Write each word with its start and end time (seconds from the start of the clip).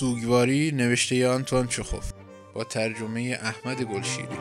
سوگواری 0.00 0.70
نوشته 0.70 1.28
آنتوان 1.28 1.66
چخوف 1.66 2.12
با 2.54 2.64
ترجمه 2.64 3.38
احمد 3.42 3.82
گلشیری 3.82 4.36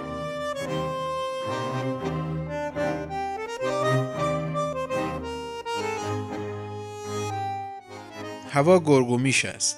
هوا 8.49 8.79
گرگومیش 8.79 9.45
است 9.45 9.77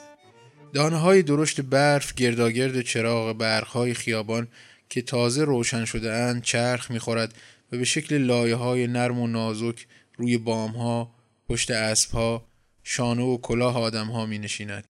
دانه 0.74 0.98
های 0.98 1.24
درشت 1.24 1.62
برف 1.62 2.14
گرداگرد 2.14 2.82
چراغ 2.82 3.38
برخهای 3.38 3.94
خیابان 3.94 4.48
که 4.90 5.02
تازه 5.02 5.44
روشن 5.44 5.86
شده 5.86 6.14
اند 6.14 6.42
چرخ 6.42 6.92
می‌خورد 6.92 7.34
و 7.72 7.78
به 7.78 7.84
شکل 7.84 8.18
لایه 8.18 8.56
های 8.56 8.88
نرم 8.88 9.20
و 9.20 9.28
نازک 9.28 9.88
روی 10.18 10.38
بام 10.38 10.72
ها، 10.72 11.16
پشت 11.50 11.72
اسب 11.72 12.12
ها، 12.12 12.48
شانه 12.84 13.24
و 13.24 13.38
کلاه 13.38 13.78
آدم 13.78 14.08
ها 14.08 14.26
می 14.26 14.40
نشیند. 14.40 14.91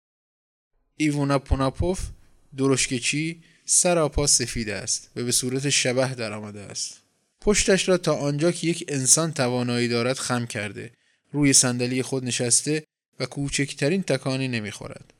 ایوونا 1.01 1.39
پوناپوف 1.39 1.99
درشکچی 2.57 3.41
سراپا 3.65 4.27
سفید 4.27 4.69
است 4.69 5.09
و 5.15 5.23
به 5.23 5.31
صورت 5.31 5.69
شبه 5.69 6.15
در 6.15 6.33
آمده 6.33 6.59
است. 6.59 7.01
پشتش 7.41 7.89
را 7.89 7.97
تا 7.97 8.15
آنجا 8.15 8.51
که 8.51 8.67
یک 8.67 8.85
انسان 8.87 9.33
توانایی 9.33 9.87
دارد 9.87 10.17
خم 10.17 10.45
کرده 10.45 10.91
روی 11.31 11.53
صندلی 11.53 12.01
خود 12.01 12.25
نشسته 12.25 12.83
و 13.19 13.25
کوچکترین 13.25 14.03
تکانی 14.03 14.47
نمی‌خورد. 14.47 15.13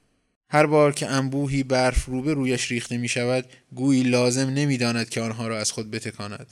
هر 0.50 0.66
بار 0.66 0.94
که 0.94 1.08
انبوهی 1.08 1.64
برف 1.64 2.06
روبه 2.06 2.34
رویش 2.34 2.72
ریخته 2.72 2.98
می 2.98 3.08
شود 3.08 3.46
گویی 3.76 4.04
لازم 4.04 4.50
نمی‌داند 4.50 5.10
که 5.10 5.22
آنها 5.22 5.48
را 5.48 5.60
از 5.60 5.72
خود 5.72 5.92
بتکاند. 5.92 6.48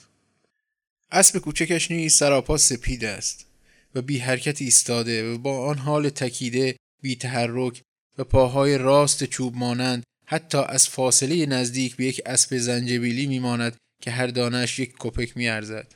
اسب 1.12 1.40
کوچکش 1.40 1.92
نیز 1.92 2.16
سراپا 2.16 2.58
سپید 2.58 3.06
است 3.06 3.46
و 3.96 4.02
بی 4.02 4.18
حرکت 4.18 4.62
ایستاده 4.62 5.34
و 5.34 5.38
با 5.38 5.66
آن 5.66 5.78
حال 5.78 6.10
تکیده 6.10 6.76
بی 7.02 7.16
تحرک 7.16 7.84
و 8.18 8.23
پاهای 8.23 8.78
راست 8.78 9.23
چوب 9.23 9.56
مانند 9.56 10.04
حتی 10.26 10.58
از 10.58 10.88
فاصله 10.88 11.46
نزدیک 11.46 11.96
به 11.96 12.06
یک 12.06 12.22
اسب 12.26 12.58
زنجبیلی 12.58 13.28
میماند 13.28 13.76
که 14.02 14.12
هر 14.12 14.28
دانش 14.28 14.80
یک 14.80 14.94
کپک 15.00 15.38
میارزد 15.38 15.88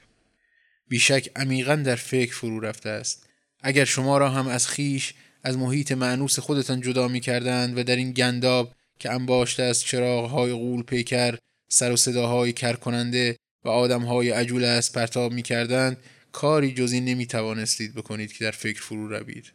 بیشک 0.87 1.29
عمیقا 1.35 1.75
در 1.75 1.95
فکر 1.95 2.35
فرو 2.35 2.59
رفته 2.59 2.89
است 2.89 3.27
اگر 3.59 3.85
شما 3.85 4.17
را 4.17 4.29
هم 4.29 4.47
از 4.47 4.67
خیش 4.67 5.13
از 5.43 5.57
محیط 5.57 5.91
معنوس 5.91 6.39
خودتان 6.39 6.81
جدا 6.81 7.07
می 7.07 7.19
کردند 7.19 7.77
و 7.77 7.83
در 7.83 7.95
این 7.95 8.11
گنداب 8.11 8.75
که 8.99 9.11
انباشته 9.11 9.63
از 9.63 9.81
چراغهای 9.81 10.53
غول 10.53 10.83
پیکر 10.83 11.37
سر 11.69 11.91
و 11.91 11.95
صداهای 11.95 12.53
کر 12.53 12.73
کننده 12.73 13.35
و 13.65 13.69
آدمهای 13.69 14.29
عجول 14.29 14.63
از 14.63 14.91
پرتاب 14.91 15.33
می 15.33 15.41
کردند 15.41 15.97
کاری 16.31 16.73
جزی 16.73 16.99
نمی 16.99 17.25
توانستید 17.25 17.95
بکنید 17.95 18.33
که 18.33 18.45
در 18.45 18.51
فکر 18.51 18.81
فرو 18.81 19.07
روید. 19.07 19.51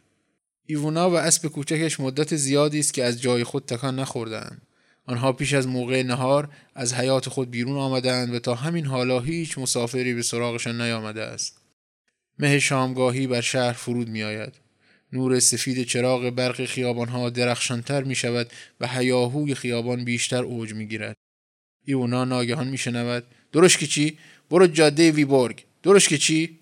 ایوونا 0.69 1.09
و 1.09 1.13
اسب 1.13 1.47
کوچکش 1.47 1.99
مدت 1.99 2.35
زیادی 2.35 2.79
است 2.79 2.93
که 2.93 3.03
از 3.03 3.21
جای 3.21 3.43
خود 3.43 3.65
تکان 3.65 3.99
نخوردند. 3.99 4.61
آنها 5.05 5.33
پیش 5.33 5.53
از 5.53 5.67
موقع 5.67 6.03
نهار 6.03 6.49
از 6.75 6.93
حیات 6.93 7.29
خود 7.29 7.51
بیرون 7.51 7.77
آمدند 7.77 8.33
و 8.33 8.39
تا 8.39 8.55
همین 8.55 8.85
حالا 8.85 9.19
هیچ 9.19 9.57
مسافری 9.57 10.13
به 10.13 10.21
سراغشان 10.21 10.81
نیامده 10.81 11.23
است. 11.23 11.61
مه 12.39 12.59
شامگاهی 12.59 13.27
بر 13.27 13.41
شهر 13.41 13.73
فرود 13.73 14.09
می 14.09 14.23
آید. 14.23 14.53
نور 15.13 15.39
سفید 15.39 15.83
چراغ 15.83 16.29
برق 16.29 16.65
خیابانها 16.65 17.29
درخشانتر 17.29 18.03
می 18.03 18.15
شود 18.15 18.51
و 18.79 18.87
هیاهوی 18.87 19.55
خیابان 19.55 20.03
بیشتر 20.03 20.43
اوج 20.43 20.73
می 20.73 20.87
گیرد. 20.87 21.15
ایونا 21.85 22.25
ناگهان 22.25 22.67
می 22.67 22.77
شنود 22.77 23.23
درش 23.51 23.77
که 23.77 23.87
چی؟ 23.87 24.17
برو 24.49 24.67
جاده 24.67 25.11
ویبورگ 25.11 25.63
درش 25.83 26.07
که 26.07 26.17
چی؟ 26.17 26.56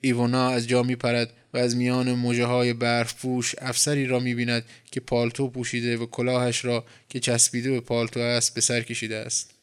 ایونا 0.00 0.48
از 0.48 0.68
جا 0.68 0.82
می 0.82 0.96
پرد 0.96 1.32
و 1.54 1.58
از 1.58 1.76
میان 1.76 2.12
موجه 2.12 2.44
های 2.44 2.72
برف 2.72 3.14
پوش 3.20 3.54
افسری 3.58 4.06
را 4.06 4.20
می 4.20 4.34
بیند 4.34 4.64
که 4.90 5.00
پالتو 5.00 5.48
پوشیده 5.48 5.96
و 5.96 6.06
کلاهش 6.06 6.64
را 6.64 6.84
که 7.08 7.20
چسبیده 7.20 7.70
به 7.70 7.80
پالتو 7.80 8.20
است 8.20 8.54
به 8.54 8.60
سر 8.60 8.80
کشیده 8.80 9.16
است. 9.16 9.54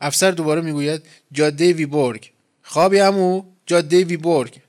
افسر 0.00 0.30
دوباره 0.30 0.60
می‌گوید 0.60 1.02
جاده 1.32 1.72
ویبورگ. 1.72 2.30
خوابی 2.62 2.98
همو 2.98 3.44
جاده 3.66 4.04
ویبورگ. 4.04 4.60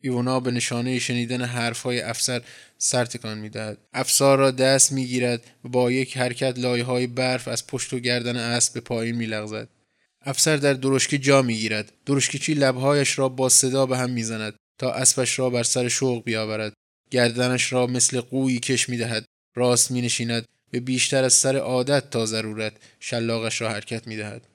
ایونا 0.00 0.40
به 0.40 0.50
نشانه 0.50 0.98
شنیدن 0.98 1.42
حرفهای 1.42 2.00
افسر 2.00 2.42
سر 2.78 3.04
تکان 3.04 3.38
می‌دهد. 3.38 3.78
افسر 3.92 4.36
را 4.36 4.50
دست 4.50 4.92
می‌گیرد 4.92 5.42
و 5.64 5.68
با 5.68 5.92
یک 5.92 6.16
حرکت 6.16 6.58
لایه 6.58 6.84
های 6.84 7.06
برف 7.06 7.48
از 7.48 7.66
پشت 7.66 7.92
و 7.92 7.98
گردن 7.98 8.36
اسب 8.36 8.74
به 8.74 8.80
پایین 8.80 9.16
میلغزد. 9.16 9.68
افسر 10.24 10.56
در 10.56 10.72
درشکه 10.72 11.18
جا 11.18 11.42
می‌گیرد. 11.42 11.92
درشکچی 12.06 12.54
لبهایش 12.54 13.18
را 13.18 13.28
با 13.28 13.48
صدا 13.48 13.86
به 13.86 13.98
هم 13.98 14.10
می‌زند 14.10 14.54
تا 14.78 14.92
اسبش 14.92 15.38
را 15.38 15.50
بر 15.50 15.62
سر 15.62 15.88
شوق 15.88 16.24
بیاورد. 16.24 16.72
گردنش 17.10 17.72
را 17.72 17.86
مثل 17.86 18.20
قویی 18.20 18.60
کش 18.60 18.88
می‌دهد. 18.88 19.24
راست 19.56 19.90
مینشیند. 19.90 20.44
به 20.70 20.80
بیشتر 20.80 21.24
از 21.24 21.32
سر 21.32 21.56
عادت 21.56 22.10
تا 22.10 22.26
ضرورت 22.26 22.72
شلاقش 23.00 23.60
را 23.60 23.70
حرکت 23.70 24.06
می‌دهد. 24.06 24.46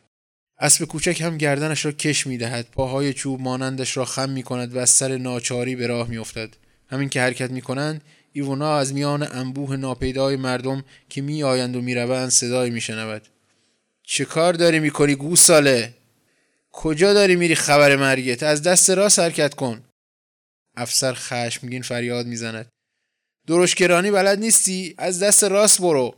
اسب 0.60 0.86
کوچک 0.86 1.22
هم 1.22 1.38
گردنش 1.38 1.86
را 1.86 1.92
کش 1.92 2.28
می 2.28 2.38
دهد 2.38 2.68
پاهای 2.72 3.14
چوب 3.14 3.42
مانندش 3.42 3.98
را 3.98 4.06
خم 4.06 4.30
می 4.30 4.44
کند 4.44 4.76
و 4.76 4.80
از 4.80 4.90
سر 4.90 5.18
ناچاری 5.18 5.76
به 5.76 5.88
راه 5.88 6.08
می 6.08 6.18
افتد. 6.18 6.50
همین 6.88 7.10
که 7.10 7.22
حرکت 7.22 7.52
می 7.52 7.62
کنند 7.62 8.02
ایونا 8.34 8.78
از 8.78 8.94
میان 8.94 9.28
انبوه 9.32 9.76
ناپیدای 9.76 10.36
مردم 10.36 10.84
که 11.10 11.22
می 11.22 11.44
آیند 11.44 11.76
و 11.76 11.82
می 11.82 11.96
روند 11.96 12.30
صدای 12.30 12.70
می 12.70 12.82
شنود. 12.82 13.22
چه 14.06 14.26
کار 14.26 14.54
داری 14.54 14.80
می 14.80 14.92
کنی 14.92 15.16
گوساله؟ 15.16 15.94
کجا 16.72 17.14
داری 17.14 17.36
میری 17.36 17.56
خبر 17.56 17.96
مرگت؟ 17.96 18.44
از 18.44 18.64
دست 18.64 18.90
راست 18.90 19.20
حرکت 19.20 19.54
کن. 19.54 19.84
افسر 20.76 21.14
خشمگین 21.14 21.82
فریاد 21.82 22.26
می‌زند. 22.26 22.70
درشکرانی 23.48 24.12
بلد 24.12 24.40
نیستی؟ 24.40 24.96
از 24.98 25.24
دست 25.24 25.44
راست 25.44 25.82
برو. 25.82 26.16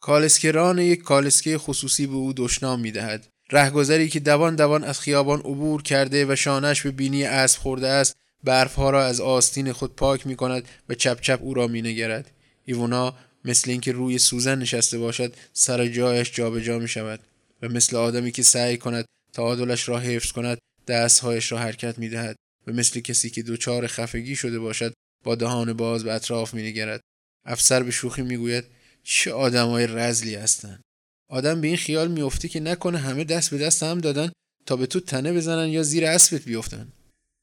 کالسکران 0.00 0.78
یک 0.78 1.02
کالسکه 1.02 1.58
خصوصی 1.58 2.06
به 2.06 2.14
او 2.14 2.32
دشنام 2.32 2.80
می 2.80 2.92
دهد. 2.92 3.28
رهگذری 3.52 4.08
که 4.08 4.20
دوان 4.20 4.56
دوان 4.56 4.84
از 4.84 5.00
خیابان 5.00 5.40
عبور 5.40 5.82
کرده 5.82 6.26
و 6.32 6.36
شانش 6.36 6.82
به 6.82 6.90
بینی 6.90 7.24
اسب 7.24 7.60
خورده 7.60 7.88
است 7.88 8.16
برفها 8.44 8.90
را 8.90 9.04
از 9.04 9.20
آستین 9.20 9.72
خود 9.72 9.96
پاک 9.96 10.26
می 10.26 10.36
کند 10.36 10.68
و 10.88 10.94
چپ 10.94 11.20
چپ 11.20 11.38
او 11.42 11.54
را 11.54 11.66
می 11.66 11.82
نگرد. 11.82 12.30
ایونا 12.64 13.14
مثل 13.46 13.70
اینکه 13.70 13.92
روی 13.92 14.18
سوزن 14.18 14.58
نشسته 14.58 14.98
باشد 14.98 15.34
سر 15.52 15.88
جایش 15.88 16.32
جابجا 16.32 16.64
جا 16.64 16.78
می 16.78 16.88
شود 16.88 17.20
و 17.62 17.68
مثل 17.68 17.96
آدمی 17.96 18.32
که 18.32 18.42
سعی 18.42 18.76
کند 18.76 19.04
تعادلش 19.32 19.88
را 19.88 19.98
حفظ 19.98 20.32
کند 20.32 20.58
دستهایش 20.88 21.52
را 21.52 21.58
حرکت 21.58 21.98
می 21.98 22.08
دهد 22.08 22.36
و 22.66 22.72
مثل 22.72 23.00
کسی 23.00 23.30
که 23.30 23.42
دچار 23.42 23.86
خفگی 23.86 24.36
شده 24.36 24.58
باشد 24.58 24.92
با 25.24 25.34
دهان 25.34 25.72
باز 25.72 26.04
به 26.04 26.12
اطراف 26.12 26.54
می 26.54 26.62
نگرد. 26.62 27.00
افسر 27.44 27.82
به 27.82 27.90
شوخی 27.90 28.22
می 28.22 28.36
گوید 28.36 28.64
چه 29.02 29.32
آدمای 29.32 29.86
رزلی 29.86 30.34
هستن 30.34 30.80
آدم 31.28 31.60
به 31.60 31.68
این 31.68 31.76
خیال 31.76 32.08
میفته 32.08 32.48
که 32.48 32.60
نکنه 32.60 32.98
همه 32.98 33.24
دست 33.24 33.50
به 33.50 33.58
دست 33.58 33.82
هم 33.82 33.98
دادن 33.98 34.32
تا 34.66 34.76
به 34.76 34.86
تو 34.86 35.00
تنه 35.00 35.32
بزنن 35.32 35.68
یا 35.68 35.82
زیر 35.82 36.06
اسبت 36.06 36.42
بیفتن 36.42 36.92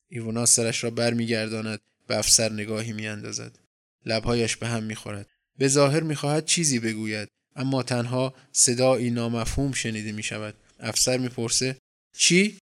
ایونا 0.10 0.46
سرش 0.46 0.84
را 0.84 0.90
برمیگرداند 0.90 1.80
به 2.08 2.18
افسر 2.18 2.52
نگاهی 2.52 2.94
میاندازد. 2.94 3.60
لبهایش 4.06 4.58
به 4.58 4.68
هم 4.68 4.84
می‌خورد. 4.84 5.28
به 5.58 5.68
ظاهر 5.68 6.04
می‌خواهد 6.04 6.46
چیزی 6.46 6.80
بگوید 6.80 7.28
اما 7.56 7.84
تنها 7.84 8.34
صدایی 8.52 9.10
نامفهوم 9.10 9.72
شنیده 9.72 10.12
می‌شود. 10.12 10.56
افسر 10.80 11.18
می‌پرسه 11.18 11.78
چی؟ 12.18 12.58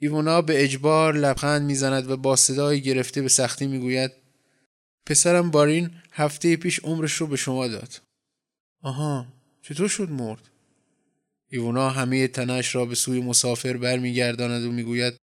ایونا 0.00 0.42
به 0.42 0.64
اجبار 0.64 1.14
لبخند 1.14 1.62
می‌زند 1.62 2.10
و 2.10 2.16
با 2.16 2.36
صدایی 2.36 2.80
گرفته 2.80 3.22
به 3.22 3.28
سختی 3.28 3.66
می‌گوید 3.66 4.12
پسرم 5.06 5.50
بارین 5.50 5.90
هفته 6.12 6.56
پیش 6.56 6.78
عمرش 6.78 7.12
رو 7.12 7.26
به 7.26 7.36
شما 7.36 7.68
داد. 7.68 8.00
آها 8.82 9.26
چطور 9.62 9.88
شد 9.88 10.10
مرد؟ 10.10 10.50
ایونا 11.50 11.90
همه 11.90 12.28
تنش 12.28 12.74
را 12.74 12.86
به 12.86 12.94
سوی 12.94 13.20
مسافر 13.20 13.76
برمیگرداند 13.76 14.64
و 14.64 14.72
می‌گوید 14.72 15.16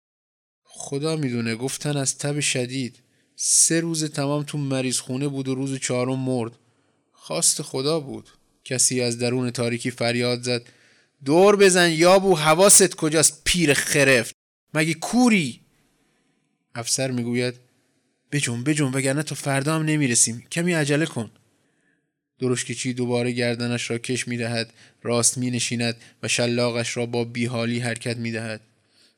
خدا 0.64 1.16
می‌دونه 1.16 1.56
گفتن 1.56 1.96
از 1.96 2.18
تب 2.18 2.40
شدید. 2.40 3.02
سه 3.36 3.80
روز 3.80 4.04
تمام 4.04 4.42
تو 4.42 4.58
مریض 4.58 4.98
خونه 4.98 5.28
بود 5.28 5.48
و 5.48 5.54
روز 5.54 5.78
چهارم 5.78 6.18
مرد. 6.18 6.52
خواست 7.22 7.62
خدا 7.62 8.00
بود. 8.00 8.28
کسی 8.64 9.00
از 9.00 9.18
درون 9.18 9.50
تاریکی 9.50 9.90
فریاد 9.90 10.42
زد. 10.42 10.62
دور 11.24 11.56
بزن 11.56 11.90
یابو 11.90 12.36
حواست 12.36 12.94
کجاست؟ 12.94 13.42
پیر 13.44 13.74
خرفت. 13.74 14.34
مگه 14.74 14.94
کوری؟ 14.94 15.60
افسر 16.74 17.10
می‌گوید 17.10 17.54
بجون 18.32 18.64
بجون 18.64 18.92
وگرنه 18.92 19.22
تا 19.22 19.34
فردا 19.34 19.74
هم 19.74 19.82
نمی‌رسیم. 19.82 20.46
کمی 20.52 20.72
عجله 20.72 21.06
کن. 21.06 21.30
درشکچی 22.38 22.92
دوباره 22.94 23.32
گردنش 23.32 23.90
را 23.90 23.98
کش 23.98 24.28
می 24.28 24.36
دهد 24.36 24.72
راست 25.02 25.38
می 25.38 25.50
نشیند 25.50 25.96
و 26.22 26.28
شلاقش 26.28 26.96
را 26.96 27.06
با 27.06 27.24
بیحالی 27.24 27.78
حرکت 27.78 28.16
می 28.16 28.32
دهد. 28.32 28.60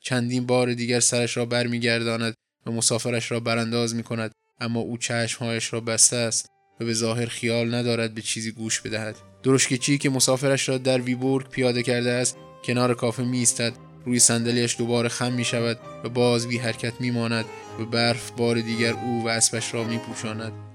چندین 0.01 0.45
بار 0.45 0.73
دیگر 0.73 0.99
سرش 0.99 1.37
را 1.37 1.45
بر 1.45 1.67
می 1.67 1.79
گرداند 1.79 2.33
و 2.65 2.71
مسافرش 2.71 3.31
را 3.31 3.39
برانداز 3.39 3.95
می 3.95 4.03
کند 4.03 4.31
اما 4.59 4.79
او 4.79 4.97
چشمهایش 4.97 5.73
را 5.73 5.79
بسته 5.79 6.15
است. 6.15 6.52
و 6.79 6.85
به 6.85 6.93
ظاهر 6.93 7.25
خیال 7.25 7.75
ندارد 7.75 8.13
به 8.13 8.21
چیزی 8.21 8.51
گوش 8.51 8.81
بدهد 8.81 9.15
درشکچی 9.43 9.97
که 9.97 10.09
مسافرش 10.09 10.69
را 10.69 10.77
در 10.77 11.01
ویبورگ 11.01 11.49
پیاده 11.49 11.83
کرده 11.83 12.11
است 12.11 12.37
کنار 12.65 12.93
کافه 12.93 13.23
می 13.23 13.37
ایستد 13.37 13.73
روی 14.05 14.19
صندلیاش 14.19 14.77
دوباره 14.77 15.09
خم 15.09 15.33
می 15.33 15.45
شود 15.45 15.79
و 16.03 16.09
باز 16.09 16.47
بی 16.47 16.57
حرکت 16.57 17.01
می 17.01 17.11
ماند 17.11 17.45
و 17.79 17.85
برف 17.85 18.31
بار 18.31 18.61
دیگر 18.61 18.93
او 18.93 19.23
و 19.25 19.27
اسبش 19.27 19.73
را 19.73 19.83
می 19.83 19.97
پوشاند. 19.97 20.72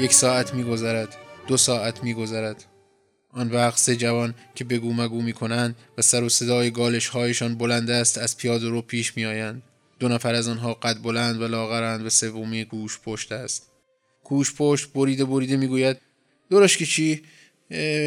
یک 0.00 0.12
ساعت 0.12 0.54
میگذرد 0.54 1.16
دو 1.48 1.56
ساعت 1.56 2.04
میگذرد. 2.04 2.64
آن 3.30 3.50
وقت 3.50 3.78
سه 3.78 3.96
جوان 3.96 4.34
که 4.54 4.64
بگو 4.64 4.92
مگو 4.92 5.22
می 5.22 5.32
کنند 5.32 5.76
و 5.98 6.02
سر 6.02 6.24
و 6.24 6.28
صدای 6.28 6.70
گالش 6.70 7.08
هایشان 7.08 7.54
بلند 7.54 7.90
است 7.90 8.18
از 8.18 8.36
پیاده 8.36 8.68
رو 8.68 8.82
پیش 8.82 9.16
می 9.16 9.24
آیند. 9.26 9.62
دو 9.98 10.08
نفر 10.08 10.34
از 10.34 10.48
آنها 10.48 10.74
قد 10.74 11.02
بلند 11.02 11.40
و 11.40 11.48
لاغرند 11.48 12.06
و 12.06 12.10
سومی 12.10 12.64
گوش 12.64 12.98
پشت 13.04 13.32
است. 13.32 13.70
گوش 14.24 14.54
پشت 14.54 14.92
بریده 14.92 15.24
بریده 15.24 15.56
می‌گوید 15.56 15.96
درش 16.50 16.76
که 16.76 16.86
چی؟ 16.86 17.22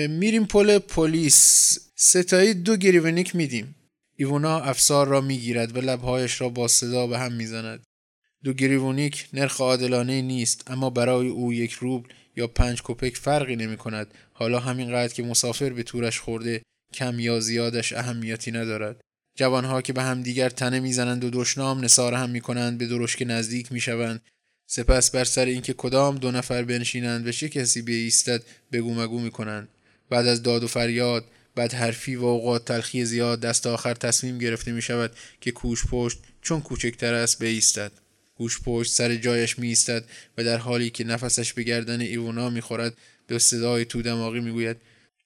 میریم 0.09 0.45
پل 0.45 0.79
پلیس. 0.79 1.79
ستایی 1.95 2.53
دو 2.53 2.75
گریونیک 2.75 3.35
میدیم. 3.35 3.75
ایوونا 4.15 4.59
افسار 4.59 5.07
را 5.07 5.21
می‌گیرد 5.21 5.77
و 5.77 5.81
لبهایش 5.81 6.41
را 6.41 6.49
با 6.49 6.67
صدا 6.67 7.07
به 7.07 7.19
هم 7.19 7.33
می‌زند. 7.33 7.83
دو 8.43 8.53
گریونیک 8.53 9.27
نرخ 9.33 9.61
عادلانه 9.61 10.21
نیست 10.21 10.71
اما 10.71 10.89
برای 10.89 11.27
او 11.27 11.53
یک 11.53 11.71
روبل 11.71 12.09
یا 12.35 12.47
پنج 12.47 12.81
کپک 12.83 13.17
فرقی 13.17 13.55
نمی 13.55 13.77
کند 13.77 14.13
حالا 14.33 14.59
همینقدر 14.59 15.13
که 15.13 15.23
مسافر 15.23 15.69
به 15.69 15.83
تورش 15.83 16.19
خورده 16.19 16.61
کم 16.93 17.19
یا 17.19 17.39
زیادش 17.39 17.93
اهمیتی 17.93 18.51
ندارد. 18.51 19.01
جوانها 19.37 19.81
که 19.81 19.93
به 19.93 20.03
هم 20.03 20.23
دیگر 20.23 20.49
تنه 20.49 20.79
می‌زنند 20.79 21.23
و 21.23 21.29
دشنام 21.29 21.85
نصار 21.85 22.13
هم 22.13 22.29
می 22.29 22.41
کنند 22.41 22.77
به 22.77 22.87
درشک 22.87 23.23
نزدیک 23.27 23.71
می 23.71 23.79
شوند 23.79 24.21
سپس 24.69 25.11
بر 25.11 25.23
سر 25.23 25.45
اینکه 25.45 25.73
کدام 25.73 26.15
دو 26.15 26.31
نفر 26.31 26.63
بنشینند 26.63 27.27
و 27.27 27.31
چه 27.31 27.49
کسی 27.49 27.81
بیستد 27.81 28.43
بگو 28.71 28.93
مگو 28.93 29.19
می 29.19 29.31
کنند 29.31 29.67
بعد 30.09 30.27
از 30.27 30.43
داد 30.43 30.63
و 30.63 30.67
فریاد 30.67 31.25
بعد 31.55 31.73
حرفی 31.73 32.15
و 32.15 32.25
اوقات 32.25 32.65
تلخی 32.65 33.05
زیاد 33.05 33.39
دست 33.39 33.67
آخر 33.67 33.93
تصمیم 33.93 34.37
گرفته 34.37 34.71
می 34.71 34.81
شود 34.81 35.11
که 35.41 35.51
کوش 35.51 35.85
پشت 35.85 36.19
چون 36.41 36.61
کوچکتر 36.61 37.13
است 37.13 37.43
بیستد. 37.43 37.91
گوش 38.39 38.61
پشت 38.61 38.91
سر 38.91 39.15
جایش 39.15 39.59
می 39.59 39.67
ایستد 39.67 40.03
و 40.37 40.43
در 40.43 40.57
حالی 40.57 40.89
که 40.89 41.03
نفسش 41.03 41.53
به 41.53 41.63
گردن 41.63 42.01
ایوونا 42.01 42.49
می 42.49 42.61
خورد 42.61 42.97
به 43.27 43.39
صدای 43.39 43.85
تو 43.85 44.01
دماغی 44.01 44.39
می 44.39 44.51
گوید 44.51 44.77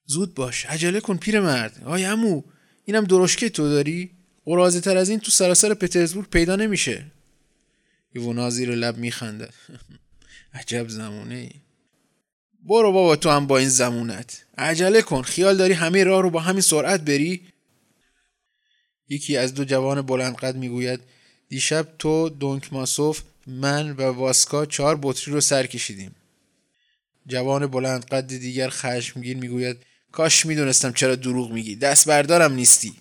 زود 0.06 0.34
باش 0.34 0.66
عجله 0.66 1.00
کن 1.00 1.18
پیر 1.18 1.40
مرد 1.40 1.82
آی 1.86 2.06
امو 2.06 2.44
اینم 2.86 3.04
درشکه 3.04 3.50
تو 3.50 3.70
داری؟ 3.70 4.12
قرازه 4.46 4.82
تر 4.82 4.98
از 4.98 5.10
این 5.10 5.20
تو 5.20 5.32
سراسر 5.32 5.74
پترزبورگ 5.74 6.30
پیدا 6.30 6.56
نمیشه. 6.56 7.06
ایوونا 8.14 8.50
زیر 8.50 8.76
لب 8.76 8.98
می 8.98 9.12
خنده 9.12 9.50
عجب 10.60 10.88
زمونه 10.88 11.36
ای. 11.36 11.52
برو 12.64 12.92
بابا 12.92 13.16
تو 13.16 13.30
هم 13.30 13.48
با 13.48 13.58
این 13.58 13.70
زمونت 13.70 14.46
عجله 14.58 15.02
کن 15.02 15.22
خیال 15.22 15.58
داری 15.58 15.74
همه 15.74 16.04
راه 16.04 16.22
رو 16.22 16.30
با 16.30 16.40
همین 16.40 16.62
سرعت 16.62 17.02
بری؟ 17.02 17.42
یکی 19.10 19.38
از 19.38 19.54
دو 19.54 19.66
جوان 19.66 20.02
بلند 20.02 20.36
قد 20.36 20.56
می‌گوید 20.56 21.00
دیشب 21.54 21.88
تو 22.00 22.30
دونک 22.30 22.74
ماسوف 22.74 23.22
من 23.48 23.92
و 23.92 24.02
واسکا 24.02 24.66
چهار 24.66 25.00
بطری 25.02 25.34
رو 25.34 25.42
سر 25.42 25.66
کشیدیم. 25.66 26.16
جوان 27.28 27.68
بلند 27.68 28.06
قد 28.06 28.28
دیگر 28.28 28.70
خشمگین 28.70 29.40
می‌گوید 29.40 29.78
کاش 30.12 30.46
می‌دونستم 30.46 30.94
چرا 30.94 31.16
دروغ 31.16 31.52
میگی 31.52 31.76
دست 31.76 32.08
بردارم 32.08 32.54
نیستی. 32.54 32.94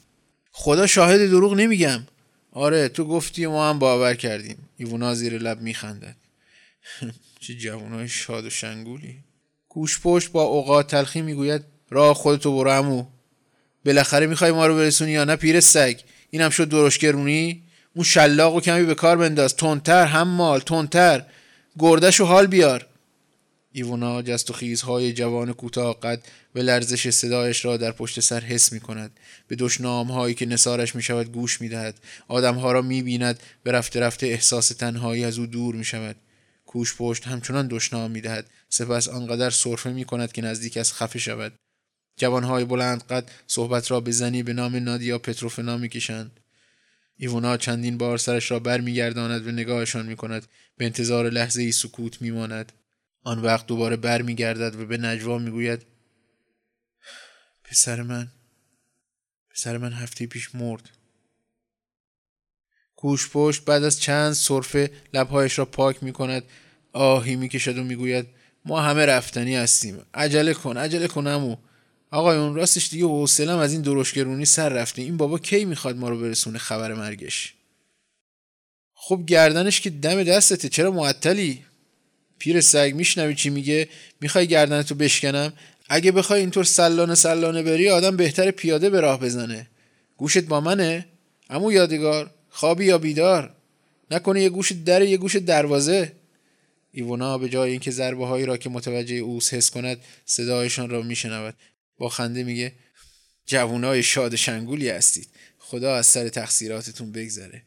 خدا 0.51 0.87
شاهد 0.87 1.31
دروغ 1.31 1.55
نمیگم. 1.55 2.07
آره 2.53 2.89
تو 2.89 3.05
گفتی 3.05 3.47
ما 3.47 3.71
هم 3.71 3.79
باور 3.79 4.15
کردیم. 4.15 4.57
ایوونا 4.77 5.15
زیر 5.15 5.39
لب 5.39 5.61
میخندد. 5.61 6.17
چه 7.41 7.55
جوانای 7.55 8.09
شاد 8.09 8.45
و 8.45 8.51
شنگولی. 8.51 9.17
گوش 9.69 10.01
پشت 10.01 10.33
با 10.33 10.43
اوقات 10.43 10.91
تلخی 10.91 11.23
می‌گوید 11.23 11.63
راه 11.91 12.15
خودتو 12.15 12.57
برو 12.57 12.71
امو 12.71 13.07
بالاخره 13.85 14.27
می‌خوای 14.27 14.53
ما 14.53 14.67
رو 14.67 14.77
برسونی 14.77 15.13
یا 15.13 15.25
نه 15.25 15.37
پیر 15.37 15.61
سگ؟ 15.61 16.01
اینم 16.31 16.51
شد 16.51 16.69
درشگرونی؟ 16.69 17.63
اون 17.95 18.05
شلاق 18.05 18.55
و 18.55 18.61
کمی 18.61 18.85
به 18.85 18.95
کار 18.95 19.17
بنداز. 19.17 19.57
تندتر 19.57 20.23
مال 20.25 20.61
تندتر. 20.61 21.25
گردش 21.79 22.21
و 22.21 22.25
حال 22.25 22.47
بیار. 22.47 22.87
ایوونا 23.73 24.23
جست 24.23 24.51
و 24.51 24.53
خیزهای 24.53 25.13
جوان 25.13 25.53
کوتاه 25.53 26.01
قد 26.01 26.23
و 26.55 26.59
لرزش 26.59 27.11
صدایش 27.11 27.65
را 27.65 27.77
در 27.77 27.93
پشت 27.93 28.21
سر 28.21 28.41
حس 28.41 28.73
می 28.73 28.81
کند. 28.81 29.11
به 29.49 29.57
دشنام 29.57 30.11
هایی 30.11 30.35
که 30.35 30.47
نسارش 30.47 30.95
می 30.95 31.03
شود 31.03 31.33
گوش 31.33 31.61
می 31.61 31.69
دهد. 31.69 31.95
آدم 32.29 32.55
ها 32.55 32.73
را 32.73 32.83
می 32.83 33.03
بیند. 33.03 33.41
به 33.63 33.73
رفته 33.73 34.01
رفته 34.01 34.27
احساس 34.27 34.69
تنهایی 34.69 35.25
از 35.25 35.39
او 35.39 35.47
دور 35.47 35.75
می 35.75 35.85
شود. 35.85 36.17
کوش 36.67 36.97
پشت 36.97 37.27
همچنان 37.27 37.69
دشنام 37.71 38.11
می 38.11 38.21
دهد. 38.21 38.47
سپس 38.69 39.09
آنقدر 39.09 39.51
صرفه 39.51 39.91
می 39.91 40.05
کند 40.05 40.33
که 40.33 40.43
نزدیک 40.43 40.77
از 40.77 40.93
خفه 40.93 41.19
شود. 41.19 41.53
جوانهای 42.17 42.65
بلند 42.65 43.05
قد 43.05 43.31
صحبت 43.47 43.91
را 43.91 44.01
به 44.01 44.11
زنی 44.11 44.43
به 44.43 44.53
نام 44.53 44.77
نادیا 44.77 45.19
پتروفنا 45.19 45.77
می 45.77 45.89
کشند. 45.89 46.42
ایوونا 47.17 47.57
چندین 47.57 47.99
بار 47.99 48.19
سرش 48.19 48.51
را 48.51 48.59
برمیگرداند 48.59 49.47
و 49.47 49.51
نگاهشان 49.51 50.07
می 50.07 50.17
کند 50.17 50.47
به 50.77 50.85
انتظار 50.85 51.31
لحظه 51.31 51.63
ای 51.63 51.73
سکوت 51.73 52.23
می 52.23 52.31
ماند. 52.31 52.73
آن 53.25 53.39
وقت 53.39 53.67
دوباره 53.67 53.97
برمیگردد 53.97 54.81
و 54.81 54.87
به 54.87 54.97
نجوا 54.97 55.39
می‌گوید 55.39 55.87
پسر 57.65 58.03
من 58.03 58.29
پسر 59.51 59.79
من 59.79 59.93
هفته 59.93 60.27
پیش 60.27 60.55
مرد. 60.55 60.89
کوش 62.97 63.31
پشت 63.33 63.65
بعد 63.65 63.85
از 63.85 64.01
چند 64.01 64.33
صرفه 64.33 64.91
لبهایش 65.15 65.59
را 65.59 65.65
پاک 65.65 66.03
می 66.03 66.13
کند 66.13 66.45
آهی 66.93 67.37
می 67.37 67.49
کشد 67.49 67.79
و 67.79 67.85
می‌گوید 67.85 68.27
ما 68.65 68.81
همه 68.81 69.07
رفتنی 69.07 69.57
هستیم. 69.57 70.07
عجله 70.15 70.55
کن 70.55 70.77
عجله 70.77 71.09
کن 71.09 71.27
امو 71.27 71.57
آقایون 72.13 72.55
راستش 72.55 72.91
دیگه 72.91 73.05
حوصلم 73.05 73.59
از 73.59 73.73
این 73.73 73.83
درشگرونی 73.83 74.45
سر 74.45 74.69
رفته. 74.69 75.03
این 75.03 75.17
بابا 75.17 75.39
کی 75.39 75.65
می‌خواد 75.65 75.97
ما 75.97 76.09
رو 76.09 76.21
برسونه 76.21 76.59
خبر 76.59 76.95
مرگش؟ 76.95 77.55
خب 78.95 79.23
گردنش 79.27 79.81
که 79.81 79.91
دم 79.91 80.23
دستته. 80.23 80.69
چرا 80.69 80.91
معطلی؟ 80.91 81.65
پیر 82.39 82.61
سگ 82.61 82.93
میشنوی 82.97 83.35
چی 83.35 83.51
میگه؟ 83.51 83.89
می‌خوای 84.21 84.47
گردنتو 84.47 84.95
بشکنم؟ 84.95 85.53
اگه 85.89 86.13
بخوای 86.13 86.41
اینطور 86.41 86.65
سلانه 86.65 87.15
سلانه 87.15 87.63
بری 87.63 87.91
آدم 87.91 88.17
بهتر 88.17 88.51
پیاده 88.51 88.91
به 88.91 89.01
راه 89.01 89.21
بزنه. 89.21 89.67
گوشت 90.17 90.45
با 90.45 90.61
منه؟ 90.61 91.07
امو 91.51 91.73
یادگار 91.73 92.31
خوابی 92.51 92.85
یا 92.85 92.99
بیدار؟ 92.99 93.55
نکنه 94.11 94.43
یه 94.43 94.49
گوش 94.49 94.73
در 94.73 95.03
یه 95.03 95.17
گوش 95.17 95.37
دروازه؟ 95.37 96.13
ایوونا 96.93 97.39
به 97.39 97.49
جای 97.49 97.71
اینکه 97.71 97.91
ضربه 97.91 98.27
هایی 98.27 98.47
را 98.47 98.57
که 98.57 98.71
متوجه 98.71 99.17
اوس 99.17 99.55
حس 99.55 99.71
کند 99.71 99.99
صدایشان 100.25 100.91
را 100.91 101.03
میشنود. 101.03 101.55
با 102.03 102.09
خنده 102.09 102.45
میگه 102.45 102.73
جوانای 103.47 104.03
شاد 104.03 104.35
شنگولی 104.35 104.89
هستید. 104.89 105.29
خدا 105.59 105.97
از 105.97 106.07
سر 106.07 106.29
تقصیراتتون 106.29 107.13
بگذره. 107.13 107.63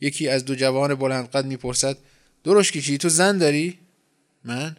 یکی 0.00 0.28
از 0.28 0.44
دو 0.44 0.54
جوان 0.54 0.94
بلندقد 0.94 1.46
می‌پرسد 1.46 1.98
درشکی 2.44 2.82
چی؟ 2.82 2.98
تو 2.98 3.08
زن 3.08 3.38
داری؟ 3.38 3.78
من؟ 4.44 4.76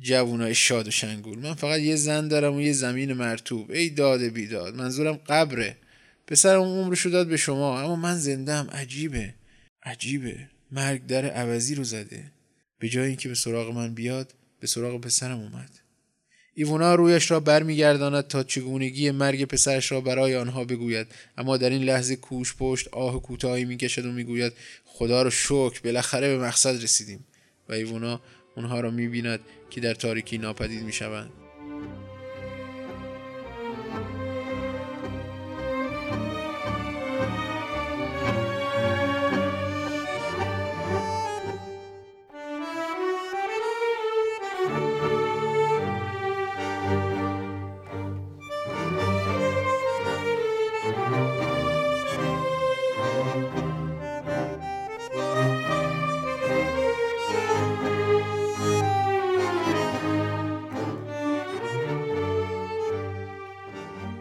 جوونای 0.00 0.54
شاد 0.54 0.88
و 0.88 0.90
شنگول. 0.90 1.38
من 1.38 1.54
فقط 1.54 1.80
یه 1.80 1.96
زن 1.96 2.28
دارم 2.28 2.54
و 2.56 2.60
یه 2.60 2.72
زمین 2.72 3.12
مرتوب. 3.12 3.70
ای 3.70 3.90
داد 3.90 4.22
بیداد 4.22 4.74
منظورم 4.74 5.20
قبره. 5.28 5.76
پسرم 6.26 6.62
عمرشو 6.62 7.08
داد 7.08 7.28
به 7.28 7.36
شما 7.36 7.80
اما 7.80 7.96
من 7.96 8.18
زندم 8.18 8.68
عجیبه. 8.72 9.34
عجیبه. 9.82 10.48
مرگ 10.70 11.06
در 11.06 11.30
عوضی 11.30 11.74
رو 11.74 11.84
زده. 11.84 12.32
به 12.78 12.88
جای 12.88 13.06
اینکه 13.06 13.28
به 13.28 13.34
سراغ 13.34 13.70
من 13.74 13.94
بیاد 13.94 14.34
به 14.60 14.66
سراغ 14.66 15.00
پسرم 15.00 15.38
اومد. 15.38 15.87
ایوونا 16.58 16.94
رویش 16.94 17.30
را 17.30 17.40
برمیگرداند 17.40 18.26
تا 18.26 18.42
چگونگی 18.42 19.10
مرگ 19.10 19.44
پسرش 19.44 19.92
را 19.92 20.00
برای 20.00 20.36
آنها 20.36 20.64
بگوید. 20.64 21.06
اما 21.36 21.56
در 21.56 21.70
این 21.70 21.82
لحظه 21.82 22.16
کوش 22.16 22.54
پشت 22.58 22.88
آه 22.88 23.22
کوتاهی 23.22 23.64
می‌کشد 23.64 24.06
و 24.06 24.12
می‌گوید 24.12 24.52
خدا 24.84 25.22
رو 25.22 25.30
شکر 25.30 25.80
بالاخره 25.84 26.28
به 26.28 26.44
مقصد 26.44 26.82
رسیدیم. 26.82 27.26
و 27.68 27.72
ایوونا 27.72 28.20
اونها 28.56 28.80
را 28.80 28.90
می‌بیند 28.90 29.40
که 29.70 29.80
در 29.80 29.94
تاریکی 29.94 30.38
ناپدید 30.38 30.82
می‌شوند. 30.82 31.30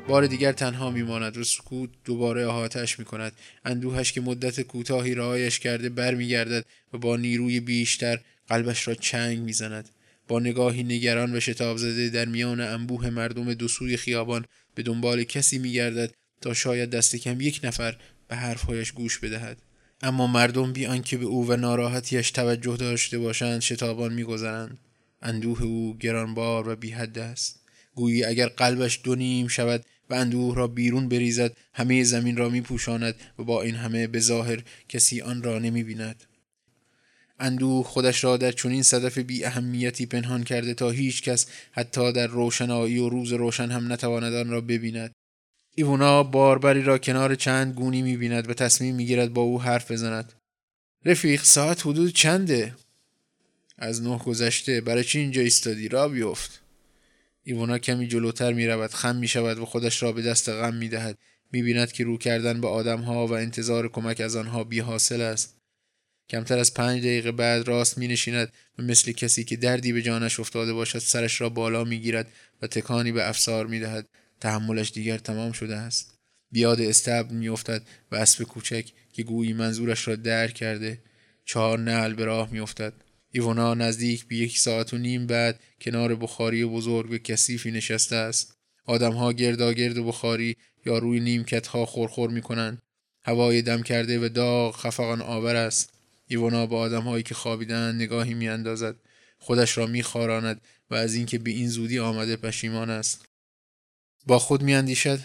بار 0.08 0.28
دیگر 0.28 0.52
تنها 0.52 0.92
میماند. 0.92 1.38
و 1.38 1.44
سکوت 1.44 1.90
دوباره 2.06 2.48
احاطش 2.48 3.00
می‌کند. 3.00 3.32
اندوهش 3.66 4.12
که 4.12 4.22
مدت 4.22 4.62
کوتاهی 4.62 5.16
رهایش 5.16 5.60
کرده 5.60 5.90
برمیگردد 5.90 6.66
و 6.94 6.98
با 6.98 7.18
نیروی 7.18 7.60
بیشتر 7.60 8.20
قلبش 8.48 8.88
را 8.88 8.96
چنگ 8.96 9.40
می‌زند. 9.40 9.90
با 10.28 10.40
نگاهی 10.40 10.84
نگران 10.84 11.36
و 11.36 11.40
شتاب 11.40 11.78
زده 11.78 12.10
در 12.10 12.26
میان 12.26 12.62
انبوه 12.62 13.10
مردم 13.10 13.54
دو 13.54 13.68
سوی 13.68 13.98
خیابان 13.98 14.46
به 14.76 14.84
دنبال 14.84 15.24
کسی 15.24 15.58
میگردد 15.60 16.14
تا 16.42 16.54
شاید 16.54 16.90
دست 16.90 17.16
کم 17.16 17.42
یک 17.42 17.60
نفر 17.64 17.98
به 18.28 18.36
حرفهایش 18.36 18.92
گوش 18.92 19.20
بدهد. 19.20 19.58
اما 20.02 20.28
مردم 20.28 20.74
بی 20.74 20.86
آنکه 20.86 21.18
به 21.18 21.26
او 21.26 21.48
و 21.48 21.56
ناراحتیش 21.56 22.32
توجه 22.32 22.78
داشته 22.78 23.20
باشند 23.20 23.62
شتابان 23.62 24.14
میگذرند. 24.14 24.78
اندوه 25.22 25.64
او 25.64 25.98
گرانبار 26.00 26.70
و 26.70 26.76
بیحد 26.76 27.20
است. 27.20 27.60
گویی 27.96 28.24
اگر 28.24 28.48
قلبش 28.48 29.00
دو 29.04 29.16
نیم 29.16 29.48
شود 29.48 29.86
و 30.10 30.14
اندوه 30.14 30.56
را 30.56 30.68
بیرون 30.68 31.10
بریزد 31.10 31.58
همه 31.74 32.04
زمین 32.04 32.38
را 32.38 32.50
می 32.50 32.62
پوشاند 32.62 33.16
و 33.40 33.44
با 33.44 33.62
این 33.62 33.76
همه 33.76 34.08
به 34.08 34.20
ظاهر 34.20 34.64
کسی 34.90 35.22
آن 35.22 35.44
را 35.44 35.60
نمی 35.60 35.84
بیند. 35.84 36.24
اندوه 37.40 37.86
خودش 37.86 38.24
را 38.24 38.38
در 38.38 38.52
چنین 38.52 38.84
صدف 38.84 39.18
بی 39.18 39.46
اهمیتی 39.46 40.06
پنهان 40.06 40.44
کرده 40.44 40.74
تا 40.74 40.90
هیچ 40.90 41.22
کس 41.22 41.48
حتی 41.72 42.12
در 42.12 42.28
روشنایی 42.28 43.00
و 43.00 43.10
روز 43.10 43.34
روشن 43.34 43.72
هم 43.72 43.92
نتواند 43.92 44.34
آن 44.34 44.50
را 44.50 44.62
ببیند. 44.62 45.12
ایونا 45.76 46.24
باربری 46.24 46.84
را 46.84 46.98
کنار 46.98 47.36
چند 47.36 47.74
گونی 47.74 48.02
می 48.02 48.18
بیند 48.18 48.50
و 48.50 48.54
تصمیم 48.54 48.96
می 48.96 49.06
گیرد 49.06 49.34
با 49.34 49.42
او 49.42 49.62
حرف 49.62 49.92
بزند. 49.92 50.34
رفیق 51.06 51.44
ساعت 51.44 51.82
حدود 51.82 52.14
چنده؟ 52.14 52.76
از 53.78 54.02
نه 54.02 54.18
گذشته. 54.18 54.82
برای 54.82 55.04
چی 55.04 55.20
اینجا 55.20 55.42
ایستادی؟ 55.42 55.88
را 55.88 56.10
بیفت 56.10 56.62
ایونا 57.48 57.78
کمی 57.78 58.08
جلوتر 58.08 58.54
می 58.54 58.68
رود 58.68 58.94
خم 58.94 59.16
می 59.16 59.28
شود 59.28 59.60
و 59.60 59.66
خودش 59.66 60.04
را 60.04 60.12
به 60.12 60.22
دست 60.22 60.50
غم 60.50 60.76
می 60.76 60.90
دهد 60.90 61.18
می 61.52 61.64
بیند 61.64 61.92
که 61.92 62.04
رو 62.04 62.18
کردن 62.18 62.62
به 62.62 62.68
آدم 62.68 63.02
ها 63.02 63.28
و 63.28 63.34
انتظار 63.34 63.88
کمک 63.88 64.22
از 64.22 64.36
آنها 64.36 64.64
بی 64.64 64.80
حاصل 64.80 65.22
است. 65.22 65.58
کمتر 66.30 66.60
از 66.60 66.74
پنج 66.74 67.00
دقیقه 67.00 67.32
بعد 67.32 67.68
راست 67.68 67.98
می 67.98 68.08
نشیند 68.08 68.54
و 68.80 68.84
مثل 68.84 69.12
کسی 69.12 69.44
که 69.44 69.56
دردی 69.56 69.94
به 69.94 70.02
جانش 70.02 70.40
افتاده 70.40 70.74
باشد 70.74 71.00
سرش 71.00 71.42
را 71.42 71.50
بالا 71.50 71.84
می 71.84 72.00
گیرد 72.00 72.32
و 72.62 72.68
تکانی 72.68 73.12
به 73.12 73.30
افسار 73.30 73.68
می 73.68 73.80
دهد 73.80 74.10
تحملش 74.42 74.92
دیگر 74.92 75.18
تمام 75.18 75.52
شده 75.52 75.76
است. 75.76 76.18
بیاد 76.52 76.82
استبل 76.82 77.36
می 77.36 77.50
افتد 77.50 77.82
و 78.12 78.16
اسب 78.16 78.44
کوچک 78.44 78.92
که 79.14 79.24
گویی 79.24 79.54
منظورش 79.54 80.08
را 80.08 80.16
درک 80.16 80.54
کرده 80.54 81.00
چهار 81.46 81.80
نعل 81.80 82.14
به 82.14 82.26
راه 82.26 82.52
می 82.52 82.60
افتد 82.60 82.94
ایونا 83.38 83.74
نزدیک 83.74 84.28
به 84.28 84.36
یک 84.36 84.60
ساعت 84.60 84.94
و 84.94 84.98
نیم 84.98 85.28
بعد 85.28 85.60
کنار 85.82 86.16
بخاری 86.16 86.66
بزرگ 86.66 87.12
و 87.12 87.18
کثیفی 87.18 87.72
نشسته 87.72 88.16
است. 88.16 88.58
آدمها 88.86 89.34
گرداگرد 89.34 90.06
بخاری 90.06 90.56
یا 90.86 90.98
روی 90.98 91.20
نیمکت 91.20 91.68
ها 91.68 91.86
خورخور 91.86 92.30
می 92.30 92.42
کنند 92.42 92.82
هوای 93.24 93.62
دم 93.62 93.84
کرده 93.84 94.26
و 94.26 94.30
داغ 94.30 94.76
خفقان 94.76 95.22
آور 95.22 95.56
است. 95.56 95.94
ایونا 96.28 96.66
به 96.66 96.76
آدمهایی 96.76 97.24
که 97.24 97.36
خوابیدن 97.36 97.96
نگاهی 97.96 98.34
میاندازد. 98.34 98.96
خودش 99.38 99.78
را 99.78 99.86
میخواراند 99.86 100.62
و 100.90 100.96
از 100.96 101.16
اینکه 101.16 101.38
به 101.38 101.52
این 101.52 101.70
زودی 101.70 102.00
آمده 102.00 102.36
پشیمان 102.36 102.90
است. 102.90 103.26
با 104.26 104.40
خود 104.40 104.64
میاندیشد 104.64 105.20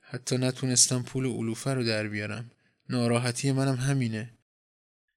حتی 0.00 0.36
نتونستم 0.36 1.02
پول 1.02 1.26
علوفه 1.26 1.74
رو 1.74 1.84
در 1.84 2.08
بیارم. 2.08 2.50
ناراحتی 2.88 3.52
منم 3.52 3.76
همینه. 3.76 4.37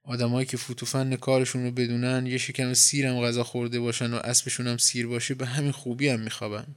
آدمایی 0.03 0.46
که 0.46 0.58
فوتوفن 0.58 1.15
کارشون 1.15 1.63
رو 1.63 1.72
بدونن 1.72 2.25
یه 2.25 2.38
شکم 2.38 2.74
سیرم 2.74 3.22
غذا 3.22 3.43
خورده 3.43 3.79
باشن 3.79 4.13
و 4.13 4.15
اسبشون 4.15 4.67
هم 4.67 4.77
سیر 4.77 5.08
باشه 5.08 5.34
به 5.34 5.46
همین 5.46 5.72
خوبی 5.72 6.10
هم 6.10 6.20
میخوابن. 6.20 6.75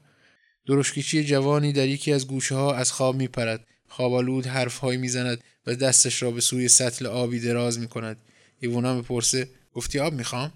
درشکیچی 0.66 1.24
جوانی 1.24 1.72
در 1.72 1.88
یکی 1.88 2.12
از 2.12 2.26
گوشه 2.26 2.54
ها 2.54 2.74
از 2.74 2.92
خواب 2.92 3.16
میپرد. 3.16 3.66
خوابالود 3.88 4.46
حرفهایی 4.46 4.98
می‌زند 4.98 5.44
و 5.66 5.74
دستش 5.74 6.22
را 6.22 6.30
به 6.30 6.40
سوی 6.40 6.68
سطل 6.68 7.06
آبی 7.06 7.40
دراز 7.40 7.78
می‌کند. 7.78 8.16
ایوونا 8.60 8.94
می‌پرسه 8.94 9.48
گفتی 9.72 9.98
آب 9.98 10.12
می‌خوام؟ 10.14 10.52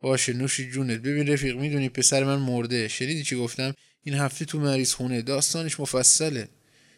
باشه 0.00 0.32
نوشی 0.32 0.70
جونت. 0.70 1.00
ببین 1.00 1.26
رفیق 1.26 1.56
می‌دونی 1.56 1.88
پسر 1.88 2.24
من 2.24 2.36
مرده. 2.36 2.88
شنیدی 2.88 3.22
چی 3.22 3.36
گفتم؟ 3.36 3.74
این 4.02 4.14
هفته 4.14 4.44
تو 4.44 4.60
مریض 4.60 4.92
خونه. 4.94 5.22
داستانش 5.22 5.80
مفصله. 5.80 6.48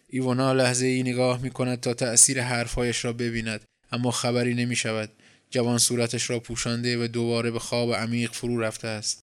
ایوونا 0.08 0.52
لحظه 0.52 0.86
ای 0.86 1.02
نگاه 1.02 1.42
می‌کند 1.42 1.80
تا 1.80 1.94
تأثیر 1.94 2.42
حرفهایش 2.42 3.04
را 3.04 3.12
ببیند. 3.12 3.60
اما 3.92 4.10
خبری 4.10 4.54
نمی 4.54 4.76
شود. 4.76 5.10
جوان 5.50 5.78
صورتش 5.78 6.30
را 6.30 6.40
پوشانده 6.40 7.04
و 7.04 7.06
دوباره 7.06 7.50
به 7.50 7.58
خواب 7.58 7.94
عمیق 7.94 8.32
فرو 8.32 8.60
رفته 8.60 8.88
است. 8.88 9.20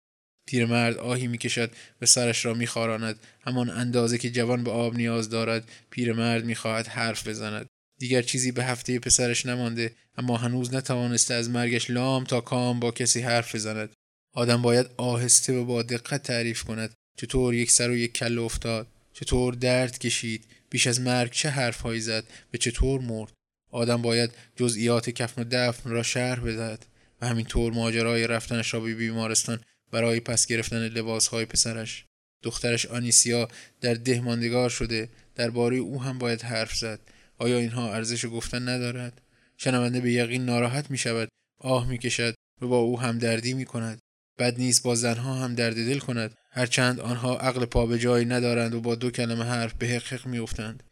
پیرمرد 0.48 0.98
آهی 0.98 1.28
می‌کشد 1.28 1.72
و 2.02 2.06
سرش 2.06 2.46
را 2.46 2.54
میخواراند 2.54 3.20
همان 3.42 3.70
اندازه 3.70 4.18
که 4.18 4.30
جوان 4.30 4.64
به 4.64 4.72
آب 4.72 4.96
نیاز 4.96 5.30
دارد 5.30 5.70
پیرمرد 5.90 6.46
می‌خواهد 6.46 6.88
حرف 6.88 7.28
بزند. 7.28 7.66
دیگر 8.00 8.22
چیزی 8.22 8.52
به 8.52 8.66
هفته 8.66 9.00
پسرش 9.00 9.46
نمانده 9.46 9.94
اما 10.18 10.38
هنوز 10.38 10.74
نتوانسته 10.74 11.34
از 11.34 11.50
مرگش 11.50 11.90
لام 11.90 12.24
تا 12.24 12.42
کام 12.42 12.80
با 12.80 12.92
کسی 12.92 13.22
حرف 13.22 13.56
بزند. 13.56 13.90
آدم 14.34 14.62
باید 14.62 14.88
آهسته 14.98 15.54
و 15.54 15.66
با 15.66 15.84
دقت 15.84 16.24
تعریف 16.24 16.64
کند. 16.64 16.94
چطور 17.18 17.54
یک 17.54 17.72
سر 17.72 17.90
و 17.90 17.96
یک 17.96 18.14
کل 18.14 18.40
افتاد؟ 18.40 18.88
چطور 19.14 19.54
درد 19.54 20.00
کشید؟ 20.00 20.44
بیش 20.70 20.88
از 20.88 21.02
مرگ 21.02 21.32
چه 21.32 21.50
حرفهایی 21.50 22.02
زد؟ 22.02 22.24
و 22.54 22.58
چطور 22.58 23.02
مرد؟ 23.02 23.32
آدم 23.72 24.02
باید 24.02 24.32
جزئیات 24.56 25.10
کفن 25.10 25.42
و 25.42 25.46
دفن 25.52 25.90
را 25.90 26.04
شرح 26.04 26.40
بدهد 26.40 26.86
و 27.22 27.28
همینطور 27.28 27.74
ماجرای 27.74 28.28
رفتنش 28.28 28.74
را 28.74 28.80
به 28.80 28.96
بیمارستان 28.96 29.60
برای 29.92 30.20
پس 30.20 30.46
گرفتن 30.46 30.88
لباسهای 30.88 31.46
پسرش. 31.46 32.06
دخترش 32.44 32.86
آنیسیا 32.86 33.48
در 33.82 33.94
ده 33.94 34.22
ماندگار 34.22 34.70
شده. 34.70 35.10
درباره 35.36 35.78
او 35.78 36.04
هم 36.04 36.18
باید 36.18 36.42
حرف 36.42 36.76
زد. 36.76 37.00
آیا 37.38 37.58
اینها 37.58 37.94
ارزش 37.94 38.26
گفتن 38.26 38.70
ندارد؟ 38.70 39.22
شنونده 39.58 40.02
به 40.02 40.12
یقین 40.12 40.46
ناراحت 40.46 40.92
می 40.92 40.98
شود 40.98 41.30
آه 41.60 41.88
می 41.88 41.98
کشد 41.98 42.36
و 42.62 42.68
با 42.68 42.78
او 42.78 43.00
هم 43.00 43.18
دردی 43.18 43.54
می 43.54 43.66
کند 43.66 44.00
بد 44.40 44.58
نیست 44.58 44.84
با 44.84 44.96
زنها 44.96 45.34
هم 45.36 45.56
درد 45.56 45.76
دل 45.76 46.00
کند. 46.00 46.34
هرچند 46.54 47.00
آنها 47.00 47.38
عقل 47.38 47.66
پا 47.66 47.86
به 47.86 48.00
جایی 48.00 48.26
ندارند 48.26 48.74
و 48.74 48.82
با 48.82 48.96
دو 48.96 49.12
کلمه 49.12 49.44
حرف 49.44 49.74
به 49.74 49.88
حقق 49.88 50.26
می 50.26 50.40
افتند 50.40 50.84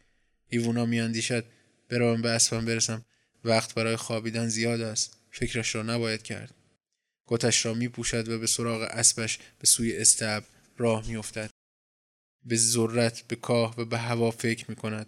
ایوونا 0.50 0.86
می 0.86 1.00
اندیشد 1.00 1.46
بروم 1.90 2.22
به 2.22 2.30
اسبم 2.30 2.66
برسم. 2.66 3.06
وقت 3.44 3.74
برای 3.74 3.96
خوابیدن 3.96 4.48
زیاد 4.48 4.82
است. 4.82 5.18
فکرش 5.32 5.76
را 5.76 5.84
نباید 5.84 6.24
کرد. 6.24 6.54
کتش 7.28 7.66
را 7.66 7.74
می 7.74 7.88
پوشد 7.88 8.30
و 8.30 8.40
به 8.40 8.48
سراغ 8.48 8.82
اسبش 8.92 9.40
به 9.60 9.68
سوی 9.68 9.98
استب 9.98 10.44
راه 10.78 11.08
می 11.08 11.16
افتد. 11.16 11.50
به 12.46 12.56
ذرت 12.56 13.22
به 13.28 13.36
کاه 13.36 13.76
و 13.78 13.86
به 13.86 13.98
هوا 13.98 14.32
فکر 14.32 14.66
می 14.70 14.76
کند 14.76 15.08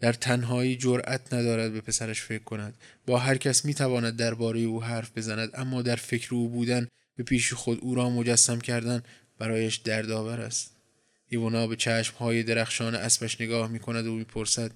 در 0.00 0.12
تنهایی 0.12 0.76
جرأت 0.76 1.34
ندارد 1.34 1.72
به 1.72 1.80
پسرش 1.80 2.22
فکر 2.22 2.42
کند. 2.42 2.74
با 3.06 3.18
هر 3.18 3.36
کس 3.36 3.64
می 3.64 3.74
تواند 3.74 4.16
درباره 4.16 4.60
او 4.60 4.82
حرف 4.82 5.18
بزند 5.18 5.50
اما 5.54 5.82
در 5.82 5.96
فکر 5.96 6.34
او 6.34 6.48
بودن 6.48 6.88
به 7.16 7.22
پیش 7.22 7.52
خود 7.52 7.78
او 7.82 7.94
را 7.94 8.10
مجسم 8.10 8.58
کردن 8.58 9.02
برایش 9.38 9.76
دردآور 9.76 10.40
است. 10.40 10.76
ایونا 11.28 11.66
به 11.66 11.76
چشم 11.76 12.14
های 12.16 12.42
درخشان 12.42 12.94
اسبش 12.94 13.40
نگاه 13.40 13.68
می 13.68 13.78
کند 13.78 14.06
و 14.06 14.14
می‌پرسد 14.14 14.70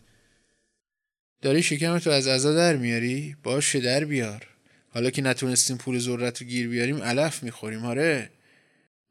داری 1.42 1.62
شکمتو 1.62 2.10
از 2.10 2.26
عزا 2.26 2.54
در 2.54 2.76
میاری؟ 2.76 3.36
باشه 3.42 3.80
در 3.80 4.04
بیار. 4.04 4.46
حالا 4.90 5.10
که 5.10 5.22
نتونستیم 5.22 5.76
پول 5.76 5.98
ذرت 5.98 6.42
رو 6.42 6.46
گیر 6.46 6.68
بیاریم 6.68 7.02
علف 7.02 7.42
می‌خوریم 7.42 7.84
آره. 7.84 8.30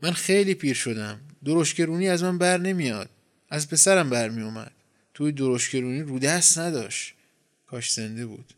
من 0.02 0.12
خیلی 0.12 0.54
پیر 0.54 0.74
شدم. 0.74 1.20
درشگرونی 1.46 2.10
از 2.10 2.24
من 2.24 2.38
بر 2.38 2.58
نمیاد. 2.58 3.10
از 3.50 3.70
پسرم 3.70 4.10
بر 4.10 4.30
میومد 4.30 4.72
توی 5.14 5.32
درشگرونی 5.32 6.02
رو 6.02 6.20
دست 6.20 6.58
نداشت. 6.58 7.14
کاش 7.68 7.94
زنده 7.94 8.26
بود. 8.26 8.54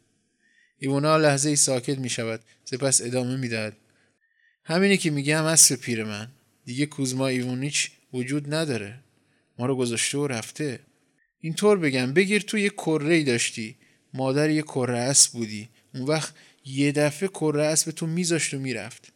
ایونا 0.79 1.17
لحظه 1.17 1.49
ای 1.49 1.55
ساکت 1.55 1.97
می 1.97 2.09
شود 2.09 2.39
سپس 2.63 3.01
ادامه 3.01 3.37
می‌دهد. 3.37 3.73
همینی 4.63 4.97
که 4.97 5.11
میگم 5.11 5.43
اسب 5.43 5.75
پیر 5.75 6.03
من. 6.03 6.27
دیگه 6.65 6.85
کوزما 6.85 7.27
ایوونیچ 7.27 7.91
وجود 8.13 8.53
نداره. 8.53 8.99
ما 9.59 9.65
رو 9.65 9.75
گذاشته 9.75 10.17
و 10.17 10.27
رفته. 10.27 10.79
اینطور 11.41 11.77
بگم 11.77 12.13
بگیر 12.13 12.41
تو 12.41 12.57
یه 12.57 12.69
کره 12.69 13.23
داشتی. 13.23 13.75
مادر 14.13 14.49
یه 14.49 14.61
کره 14.61 14.97
اسب 14.97 15.31
بودی. 15.31 15.69
اون 15.93 16.03
وقت 16.03 16.33
یه 16.65 16.91
دفعه 16.91 17.29
کره 17.29 17.65
اسب 17.65 17.91
تو 17.91 18.07
میذاشت 18.07 18.53
و 18.53 18.59
می‌رفت. 18.59 19.13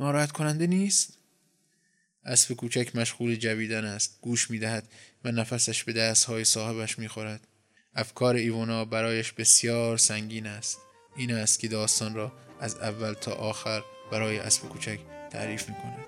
ناراحت 0.00 0.32
کننده 0.32 0.66
نیست؟ 0.66 1.18
اسب 2.24 2.54
کوچک 2.54 2.96
مشغول 2.96 3.36
جویدن 3.36 3.84
است. 3.84 4.18
گوش 4.20 4.50
می‌دهد 4.50 4.88
و 5.24 5.32
نفسش 5.32 5.84
به 5.84 5.92
دستهای 5.92 6.44
صاحبش 6.44 6.98
می‌خورد. 6.98 7.46
افکار 7.94 8.34
ایونا 8.34 8.84
برایش 8.84 9.32
بسیار 9.32 9.96
سنگین 9.96 10.46
است. 10.46 10.78
این 11.16 11.32
است 11.32 11.60
که 11.60 11.68
داستان 11.68 12.14
را 12.14 12.32
از 12.60 12.76
اول 12.76 13.12
تا 13.12 13.32
آخر 13.32 13.82
برای 14.12 14.38
اسب 14.38 14.62
کوچک 14.68 14.98
تعریف 15.30 15.68
می‌کند. 15.68 16.04